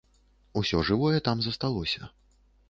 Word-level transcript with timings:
Усё 0.61 0.81
жывое 0.87 1.19
там 1.27 1.45
засталося. 1.49 2.11